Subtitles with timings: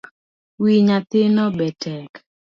[0.61, 2.11] Wi nyathino betek